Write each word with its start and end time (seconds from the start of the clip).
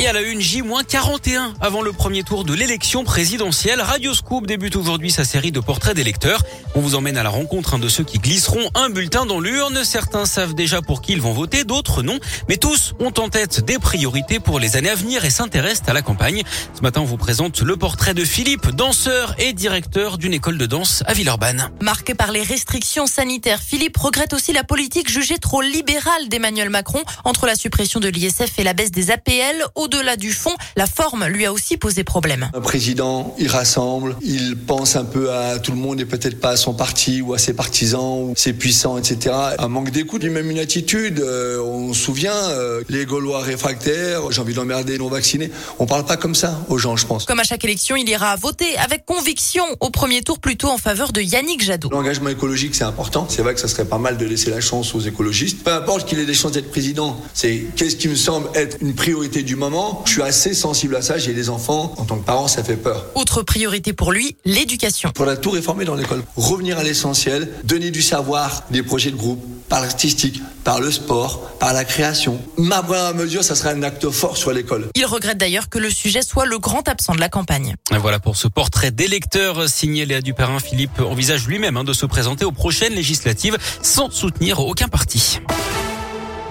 Et 0.00 0.06
à 0.06 0.12
la 0.12 0.20
une, 0.20 0.40
J-41 0.40 1.54
avant 1.60 1.82
le 1.82 1.92
premier 1.92 2.22
tour 2.22 2.44
de 2.44 2.54
l'élection 2.54 3.02
présidentielle. 3.02 3.80
Radio 3.80 4.14
Scoop 4.14 4.46
débute 4.46 4.76
aujourd'hui 4.76 5.10
sa 5.10 5.24
série 5.24 5.50
de 5.50 5.58
portraits 5.58 5.96
d'électeurs. 5.96 6.40
On 6.76 6.80
vous 6.80 6.94
emmène 6.94 7.16
à 7.16 7.24
la 7.24 7.30
rencontre 7.30 7.78
de 7.78 7.88
ceux 7.88 8.04
qui 8.04 8.20
glisseront 8.20 8.70
un 8.76 8.90
bulletin 8.90 9.26
dans 9.26 9.40
l'urne. 9.40 9.82
Certains 9.82 10.24
savent 10.24 10.54
déjà 10.54 10.82
pour 10.82 11.02
qui 11.02 11.14
ils 11.14 11.20
vont 11.20 11.32
voter, 11.32 11.64
d'autres 11.64 12.04
non. 12.04 12.20
Mais 12.48 12.58
tous 12.58 12.94
ont 13.00 13.12
en 13.18 13.28
tête 13.28 13.64
des 13.64 13.80
priorités 13.80 14.38
pour 14.38 14.60
les 14.60 14.76
années 14.76 14.90
à 14.90 14.94
venir 14.94 15.24
et 15.24 15.30
s'intéressent 15.30 15.88
à 15.88 15.94
la 15.94 16.02
campagne. 16.02 16.44
Ce 16.76 16.80
matin, 16.80 17.00
on 17.00 17.04
vous 17.04 17.16
présente 17.16 17.60
le 17.62 17.76
portrait 17.76 18.14
de 18.14 18.24
Philippe, 18.24 18.70
danseur 18.70 19.34
et 19.38 19.52
directeur 19.52 20.16
d'une 20.16 20.32
école 20.32 20.58
de 20.58 20.66
danse 20.66 21.02
à 21.06 21.12
Villeurbanne. 21.12 21.70
Marqué 21.82 22.14
par 22.14 22.30
les 22.30 22.44
restrictions 22.44 23.08
sanitaires, 23.08 23.60
Philippe 23.60 23.96
regrette 23.96 24.32
aussi 24.32 24.52
la 24.52 24.62
politique 24.62 25.10
jugée 25.10 25.38
trop 25.38 25.60
libérale 25.60 26.28
d'Emmanuel 26.28 26.70
Macron 26.70 27.02
entre 27.24 27.46
la 27.46 27.56
suppression 27.56 27.98
de 27.98 28.08
l'ISF 28.08 28.58
et 28.58 28.62
la 28.62 28.74
baisse 28.74 28.92
des 28.92 29.10
APL. 29.10 29.64
Au-delà 29.88 30.16
du 30.16 30.32
fond, 30.32 30.54
la 30.76 30.86
forme 30.86 31.26
lui 31.28 31.46
a 31.46 31.52
aussi 31.52 31.78
posé 31.78 32.04
problème. 32.04 32.50
Un 32.52 32.60
président, 32.60 33.34
il 33.38 33.48
rassemble, 33.48 34.16
il 34.20 34.54
pense 34.54 34.96
un 34.96 35.06
peu 35.06 35.32
à 35.32 35.58
tout 35.58 35.72
le 35.72 35.78
monde 35.78 35.98
et 35.98 36.04
peut-être 36.04 36.38
pas 36.38 36.50
à 36.50 36.56
son 36.58 36.74
parti 36.74 37.22
ou 37.22 37.32
à 37.32 37.38
ses 37.38 37.54
partisans 37.54 38.28
ou 38.28 38.34
ses 38.36 38.52
puissants, 38.52 38.98
etc. 38.98 39.34
Un 39.58 39.68
manque 39.68 39.90
d'écoute, 39.90 40.24
même 40.24 40.50
une 40.50 40.58
attitude. 40.58 41.20
Euh, 41.20 41.62
on 41.62 41.94
se 41.94 42.02
souvient, 42.02 42.34
euh, 42.34 42.82
les 42.90 43.06
Gaulois 43.06 43.40
réfractaires, 43.40 44.30
j'ai 44.30 44.42
envie 44.42 44.52
d'emmerder 44.52 44.98
non 44.98 45.08
vaccinés. 45.08 45.50
On 45.78 45.86
parle 45.86 46.04
pas 46.04 46.18
comme 46.18 46.34
ça 46.34 46.60
aux 46.68 46.76
gens, 46.76 46.96
je 46.96 47.06
pense. 47.06 47.24
Comme 47.24 47.40
à 47.40 47.44
chaque 47.44 47.64
élection, 47.64 47.96
il 47.96 48.06
ira 48.10 48.36
voter 48.36 48.76
avec 48.76 49.06
conviction 49.06 49.64
au 49.80 49.88
premier 49.88 50.20
tour 50.20 50.38
plutôt 50.38 50.68
en 50.68 50.76
faveur 50.76 51.12
de 51.14 51.22
Yannick 51.22 51.64
Jadot. 51.64 51.88
L'engagement 51.88 52.28
écologique, 52.28 52.74
c'est 52.74 52.84
important. 52.84 53.26
C'est 53.30 53.40
vrai 53.40 53.54
que 53.54 53.60
ça 53.60 53.68
serait 53.68 53.86
pas 53.86 53.96
mal 53.96 54.18
de 54.18 54.26
laisser 54.26 54.50
la 54.50 54.60
chance 54.60 54.94
aux 54.94 55.00
écologistes. 55.00 55.64
Peu 55.64 55.72
importe 55.72 56.06
qu'il 56.06 56.18
ait 56.18 56.26
des 56.26 56.34
chances 56.34 56.52
d'être 56.52 56.70
président, 56.70 57.18
c'est 57.32 57.64
qu'est-ce 57.74 57.96
qui 57.96 58.08
me 58.08 58.16
semble 58.16 58.50
être 58.54 58.76
une 58.82 58.94
priorité 58.94 59.42
du 59.42 59.56
moment 59.56 59.77
je 60.04 60.12
suis 60.12 60.22
assez 60.22 60.54
sensible 60.54 60.96
à 60.96 61.02
ça. 61.02 61.18
J'ai 61.18 61.34
des 61.34 61.50
enfants. 61.50 61.94
En 61.96 62.04
tant 62.04 62.18
que 62.18 62.24
parent, 62.24 62.48
ça 62.48 62.64
fait 62.64 62.76
peur. 62.76 63.06
Autre 63.14 63.42
priorité 63.42 63.92
pour 63.92 64.12
lui, 64.12 64.36
l'éducation. 64.44 65.10
Pour 65.10 65.26
la 65.26 65.36
tout 65.36 65.50
réformer 65.50 65.84
dans 65.84 65.94
l'école. 65.94 66.22
Revenir 66.36 66.78
à 66.78 66.82
l'essentiel, 66.82 67.52
donner 67.64 67.90
du 67.90 68.02
savoir, 68.02 68.64
des 68.70 68.82
projets 68.82 69.10
de 69.10 69.16
groupe, 69.16 69.42
par 69.68 69.82
l'artistique, 69.82 70.40
par 70.64 70.80
le 70.80 70.90
sport, 70.90 71.50
par 71.58 71.72
la 71.72 71.84
création. 71.84 72.40
Ma 72.56 72.82
première 72.82 73.14
mesure, 73.14 73.44
ça 73.44 73.54
sera 73.54 73.70
un 73.70 73.82
acte 73.82 74.08
fort 74.10 74.36
sur 74.36 74.52
l'école. 74.52 74.88
Il 74.94 75.04
regrette 75.04 75.38
d'ailleurs 75.38 75.68
que 75.68 75.78
le 75.78 75.90
sujet 75.90 76.22
soit 76.22 76.46
le 76.46 76.58
grand 76.58 76.88
absent 76.88 77.14
de 77.14 77.20
la 77.20 77.28
campagne. 77.28 77.74
Voilà 78.00 78.18
pour 78.18 78.36
ce 78.36 78.48
portrait 78.48 78.90
d'électeur 78.90 79.68
signé 79.68 80.06
Léa 80.06 80.20
Duperrin. 80.20 80.58
Philippe 80.58 81.00
envisage 81.00 81.46
lui-même 81.46 81.76
hein, 81.76 81.84
de 81.84 81.92
se 81.92 82.06
présenter 82.06 82.44
aux 82.44 82.52
prochaines 82.52 82.94
législatives 82.94 83.58
sans 83.82 84.10
soutenir 84.10 84.60
aucun 84.60 84.88
parti. 84.88 85.40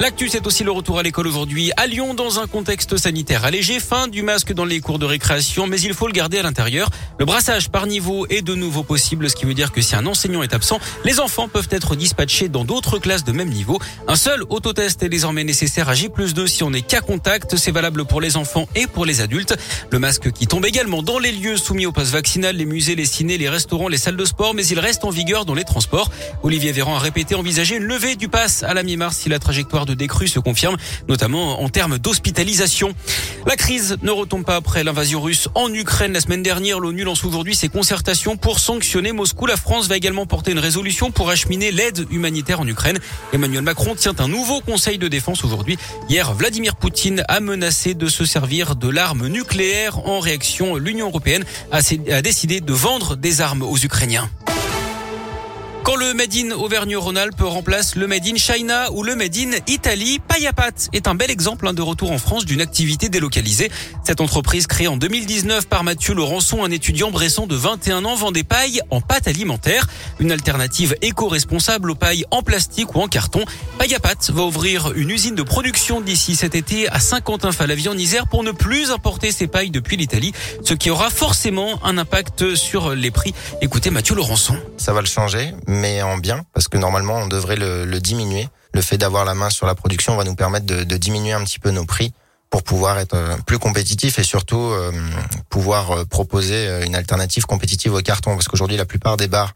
L'actu, 0.00 0.28
c'est 0.28 0.46
aussi 0.46 0.62
le 0.62 0.70
retour 0.70 1.00
à 1.00 1.02
l'école 1.02 1.26
aujourd'hui 1.26 1.72
à 1.76 1.88
Lyon 1.88 2.14
dans 2.14 2.38
un 2.38 2.46
contexte 2.46 2.96
sanitaire 2.96 3.44
allégé. 3.44 3.80
Fin 3.80 4.06
du 4.06 4.22
masque 4.22 4.52
dans 4.52 4.64
les 4.64 4.78
cours 4.78 5.00
de 5.00 5.06
récréation, 5.06 5.66
mais 5.66 5.80
il 5.80 5.92
faut 5.92 6.06
le 6.06 6.12
garder 6.12 6.38
à 6.38 6.42
l'intérieur. 6.44 6.88
Le 7.18 7.24
brassage 7.24 7.68
par 7.68 7.88
niveau 7.88 8.24
est 8.30 8.42
de 8.42 8.54
nouveau 8.54 8.84
possible, 8.84 9.28
ce 9.28 9.34
qui 9.34 9.44
veut 9.44 9.54
dire 9.54 9.72
que 9.72 9.80
si 9.80 9.96
un 9.96 10.06
enseignant 10.06 10.44
est 10.44 10.54
absent, 10.54 10.78
les 11.04 11.18
enfants 11.18 11.48
peuvent 11.48 11.66
être 11.72 11.96
dispatchés 11.96 12.48
dans 12.48 12.64
d'autres 12.64 13.00
classes 13.00 13.24
de 13.24 13.32
même 13.32 13.48
niveau. 13.48 13.80
Un 14.06 14.14
seul 14.14 14.44
autotest 14.50 15.02
est 15.02 15.08
désormais 15.08 15.42
nécessaire 15.42 15.88
à 15.88 15.94
J2 15.94 16.46
si 16.46 16.62
on 16.62 16.72
est 16.72 16.82
cas 16.82 17.00
contact. 17.00 17.56
C'est 17.56 17.72
valable 17.72 18.04
pour 18.04 18.20
les 18.20 18.36
enfants 18.36 18.68
et 18.76 18.86
pour 18.86 19.04
les 19.04 19.20
adultes. 19.20 19.56
Le 19.90 19.98
masque 19.98 20.30
qui 20.30 20.46
tombe 20.46 20.64
également 20.64 21.02
dans 21.02 21.18
les 21.18 21.32
lieux 21.32 21.56
soumis 21.56 21.86
au 21.86 21.92
pass 21.92 22.10
vaccinal, 22.10 22.54
les 22.54 22.66
musées, 22.66 22.94
les 22.94 23.04
cinés, 23.04 23.36
les 23.36 23.48
restaurants, 23.48 23.88
les 23.88 23.98
salles 23.98 24.16
de 24.16 24.24
sport, 24.24 24.54
mais 24.54 24.64
il 24.64 24.78
reste 24.78 25.04
en 25.04 25.10
vigueur 25.10 25.44
dans 25.44 25.54
les 25.54 25.64
transports. 25.64 26.08
Olivier 26.44 26.70
Véran 26.70 26.94
a 26.94 27.00
répété 27.00 27.34
envisager 27.34 27.74
une 27.74 27.84
levée 27.84 28.14
du 28.14 28.28
pass 28.28 28.62
à 28.62 28.74
la 28.74 28.84
mi-mars 28.84 29.16
si 29.16 29.28
la 29.28 29.40
trajectoire 29.40 29.86
de 29.88 29.94
décrue 29.94 30.28
se 30.28 30.38
confirme, 30.38 30.76
notamment 31.08 31.62
en 31.62 31.68
termes 31.68 31.98
d'hospitalisation. 31.98 32.94
La 33.46 33.56
crise 33.56 33.96
ne 34.02 34.10
retombe 34.10 34.44
pas 34.44 34.56
après 34.56 34.84
l'invasion 34.84 35.20
russe 35.20 35.48
en 35.54 35.72
Ukraine 35.72 36.12
la 36.12 36.20
semaine 36.20 36.42
dernière. 36.42 36.80
L'ONU 36.80 37.04
lance 37.04 37.24
aujourd'hui 37.24 37.54
ses 37.54 37.68
concertations 37.68 38.36
pour 38.36 38.60
sanctionner 38.60 39.12
Moscou. 39.12 39.46
La 39.46 39.56
France 39.56 39.88
va 39.88 39.96
également 39.96 40.26
porter 40.26 40.52
une 40.52 40.58
résolution 40.58 41.10
pour 41.10 41.30
acheminer 41.30 41.70
l'aide 41.72 42.06
humanitaire 42.10 42.60
en 42.60 42.66
Ukraine. 42.66 42.98
Emmanuel 43.32 43.62
Macron 43.62 43.94
tient 43.94 44.14
un 44.18 44.28
nouveau 44.28 44.60
conseil 44.60 44.98
de 44.98 45.08
défense 45.08 45.44
aujourd'hui. 45.44 45.78
Hier, 46.08 46.32
Vladimir 46.34 46.76
Poutine 46.76 47.24
a 47.28 47.40
menacé 47.40 47.94
de 47.94 48.08
se 48.08 48.24
servir 48.24 48.76
de 48.76 48.88
l'arme 48.88 49.28
nucléaire. 49.28 50.06
En 50.06 50.20
réaction, 50.20 50.76
l'Union 50.76 51.08
européenne 51.08 51.44
a 51.72 52.22
décidé 52.22 52.60
de 52.60 52.72
vendre 52.72 53.16
des 53.16 53.40
armes 53.40 53.62
aux 53.62 53.78
Ukrainiens. 53.78 54.30
Quand 55.88 55.96
le 55.96 56.12
Made 56.12 56.34
in 56.34 56.50
Auvergne-Rhône-Alpes 56.50 57.40
remplace 57.40 57.94
le 57.94 58.06
Made 58.06 58.26
in 58.26 58.36
China 58.36 58.92
ou 58.92 59.02
le 59.02 59.16
Made 59.16 59.34
in 59.38 59.52
Italie, 59.66 60.18
Payapat 60.18 60.90
est 60.92 61.08
un 61.08 61.14
bel 61.14 61.30
exemple 61.30 61.66
hein, 61.66 61.72
de 61.72 61.80
retour 61.80 62.12
en 62.12 62.18
France 62.18 62.44
d'une 62.44 62.60
activité 62.60 63.08
délocalisée. 63.08 63.70
Cette 64.04 64.20
entreprise 64.20 64.66
créée 64.66 64.86
en 64.86 64.98
2019 64.98 65.66
par 65.66 65.84
Mathieu 65.84 66.12
Laurençon, 66.12 66.62
un 66.62 66.70
étudiant 66.70 67.10
bresson 67.10 67.46
de 67.46 67.56
21 67.56 68.04
ans, 68.04 68.16
vend 68.16 68.32
des 68.32 68.44
pailles 68.44 68.82
en 68.90 69.00
pâte 69.00 69.28
alimentaire. 69.28 69.86
Une 70.20 70.30
alternative 70.30 70.94
éco-responsable 71.00 71.90
aux 71.90 71.94
pailles 71.94 72.26
en 72.30 72.42
plastique 72.42 72.94
ou 72.94 73.00
en 73.00 73.08
carton. 73.08 73.46
Payapat 73.78 74.28
va 74.28 74.42
ouvrir 74.42 74.92
une 74.94 75.08
usine 75.08 75.36
de 75.36 75.42
production 75.42 76.02
d'ici 76.02 76.36
cet 76.36 76.54
été 76.54 76.86
à 76.90 77.00
Saint-Quentin-Falavie 77.00 77.88
en 77.88 77.96
Isère 77.96 78.28
pour 78.28 78.44
ne 78.44 78.50
plus 78.50 78.90
importer 78.90 79.32
ces 79.32 79.46
pailles 79.46 79.70
depuis 79.70 79.96
l'Italie, 79.96 80.34
ce 80.64 80.74
qui 80.74 80.90
aura 80.90 81.08
forcément 81.08 81.82
un 81.82 81.96
impact 81.96 82.56
sur 82.56 82.94
les 82.94 83.10
prix. 83.10 83.32
Écoutez 83.62 83.88
Mathieu 83.88 84.14
Laurençon. 84.14 84.54
Ça 84.76 84.92
va 84.92 85.00
le 85.00 85.06
changer 85.06 85.54
en 86.02 86.18
bien, 86.18 86.44
parce 86.52 86.68
que 86.68 86.76
normalement 86.78 87.16
on 87.16 87.26
devrait 87.26 87.56
le, 87.56 87.84
le 87.84 88.00
diminuer. 88.00 88.48
Le 88.74 88.82
fait 88.82 88.98
d'avoir 88.98 89.24
la 89.24 89.34
main 89.34 89.50
sur 89.50 89.66
la 89.66 89.74
production 89.74 90.16
va 90.16 90.24
nous 90.24 90.34
permettre 90.34 90.66
de, 90.66 90.84
de, 90.84 90.96
diminuer 90.96 91.32
un 91.32 91.42
petit 91.44 91.58
peu 91.58 91.70
nos 91.70 91.84
prix 91.84 92.12
pour 92.50 92.62
pouvoir 92.62 92.98
être 92.98 93.14
euh, 93.14 93.36
plus 93.46 93.58
compétitif 93.58 94.18
et 94.18 94.24
surtout 94.24 94.60
euh, 94.60 94.92
pouvoir 95.48 95.90
euh, 95.90 96.04
proposer 96.04 96.84
une 96.84 96.94
alternative 96.94 97.46
compétitive 97.46 97.94
au 97.94 98.00
carton. 98.00 98.34
Parce 98.34 98.48
qu'aujourd'hui 98.48 98.76
la 98.76 98.84
plupart 98.84 99.16
des 99.16 99.28
bars 99.28 99.54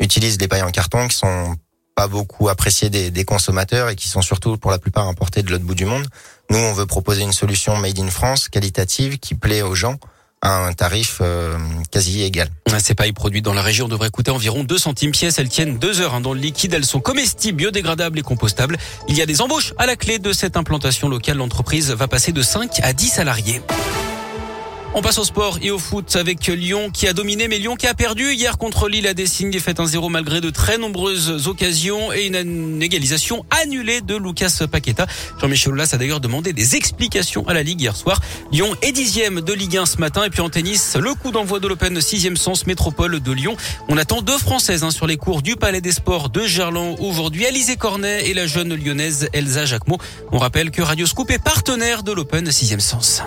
utilisent 0.00 0.38
des 0.38 0.48
pailles 0.48 0.62
en 0.62 0.70
carton 0.70 1.08
qui 1.08 1.16
sont 1.16 1.54
pas 1.94 2.08
beaucoup 2.08 2.48
appréciées 2.48 2.90
des, 2.90 3.10
des 3.10 3.24
consommateurs 3.24 3.88
et 3.88 3.96
qui 3.96 4.08
sont 4.08 4.22
surtout 4.22 4.56
pour 4.56 4.70
la 4.70 4.78
plupart 4.78 5.08
importées 5.08 5.42
de 5.42 5.50
l'autre 5.50 5.64
bout 5.64 5.74
du 5.74 5.84
monde. 5.84 6.06
Nous, 6.50 6.58
on 6.58 6.72
veut 6.72 6.86
proposer 6.86 7.22
une 7.22 7.32
solution 7.32 7.76
made 7.76 7.98
in 7.98 8.08
France, 8.08 8.48
qualitative, 8.48 9.18
qui 9.18 9.34
plaît 9.34 9.62
aux 9.62 9.74
gens 9.74 9.96
un 10.42 10.72
tarif 10.72 11.18
euh, 11.20 11.56
quasi 11.90 12.22
égal. 12.22 12.48
Ces 12.78 12.94
pailles 12.94 13.12
produites 13.12 13.44
dans 13.44 13.54
la 13.54 13.62
région 13.62 13.88
devraient 13.88 14.10
coûter 14.10 14.30
environ 14.30 14.64
2 14.64 14.78
centimes 14.78 15.10
pièce. 15.10 15.38
Elles 15.38 15.48
tiennent 15.48 15.78
2 15.78 16.00
heures 16.00 16.14
hein, 16.14 16.20
dans 16.20 16.32
le 16.32 16.40
liquide. 16.40 16.74
Elles 16.74 16.84
sont 16.84 17.00
comestibles, 17.00 17.58
biodégradables 17.58 18.18
et 18.18 18.22
compostables. 18.22 18.78
Il 19.08 19.16
y 19.16 19.22
a 19.22 19.26
des 19.26 19.40
embauches 19.40 19.74
à 19.78 19.86
la 19.86 19.96
clé 19.96 20.18
de 20.18 20.32
cette 20.32 20.56
implantation 20.56 21.08
locale. 21.08 21.38
L'entreprise 21.38 21.90
va 21.90 22.08
passer 22.08 22.32
de 22.32 22.42
5 22.42 22.80
à 22.82 22.92
10 22.92 23.08
salariés. 23.08 23.62
On 24.94 25.02
passe 25.02 25.18
au 25.18 25.24
sport 25.24 25.58
et 25.60 25.70
au 25.70 25.78
foot 25.78 26.16
avec 26.16 26.46
Lyon 26.46 26.90
qui 26.90 27.06
a 27.06 27.12
dominé 27.12 27.46
mais 27.46 27.58
Lyon 27.58 27.76
qui 27.76 27.86
a 27.86 27.94
perdu 27.94 28.32
hier 28.32 28.56
contre 28.56 28.88
Lille 28.88 29.06
à 29.06 29.12
Dessing. 29.12 29.50
Défaite 29.50 29.78
1-0 29.78 30.10
malgré 30.10 30.40
de 30.40 30.48
très 30.48 30.78
nombreuses 30.78 31.46
occasions 31.46 32.12
et 32.12 32.26
une 32.26 32.82
égalisation 32.82 33.44
annulée 33.62 34.00
de 34.00 34.16
Lucas 34.16 34.66
Paqueta. 34.70 35.06
Jean-Michel 35.40 35.74
Aulas 35.74 35.90
a 35.92 35.98
d'ailleurs 35.98 36.20
demandé 36.20 36.54
des 36.54 36.74
explications 36.74 37.46
à 37.46 37.54
la 37.54 37.62
Ligue 37.62 37.82
hier 37.82 37.94
soir. 37.94 38.20
Lyon 38.50 38.74
est 38.80 38.92
dixième 38.92 39.42
de 39.42 39.52
Ligue 39.52 39.76
1 39.76 39.86
ce 39.86 39.98
matin 39.98 40.24
et 40.24 40.30
puis 40.30 40.40
en 40.40 40.48
tennis, 40.48 40.96
le 40.98 41.14
coup 41.14 41.30
d'envoi 41.30 41.60
de 41.60 41.68
l'Open 41.68 42.00
sixième 42.00 42.36
sens 42.36 42.66
métropole 42.66 43.20
de 43.20 43.32
Lyon. 43.32 43.56
On 43.88 43.98
attend 43.98 44.22
deux 44.22 44.38
Françaises 44.38 44.84
hein, 44.84 44.90
sur 44.90 45.06
les 45.06 45.18
cours 45.18 45.42
du 45.42 45.56
Palais 45.56 45.82
des 45.82 45.92
Sports 45.92 46.30
de 46.30 46.46
Gerland 46.46 46.96
aujourd'hui. 46.98 47.46
Alizé 47.46 47.76
Cornet 47.76 48.28
et 48.28 48.34
la 48.34 48.46
jeune 48.46 48.74
lyonnaise 48.74 49.28
Elsa 49.34 49.66
Jacquemot. 49.66 49.98
On 50.32 50.38
rappelle 50.38 50.70
que 50.70 50.80
Radio 50.80 51.04
Scoop 51.04 51.30
est 51.30 51.42
partenaire 51.42 52.02
de 52.02 52.12
l'Open 52.12 52.50
sixième 52.50 52.80
sens. 52.80 53.22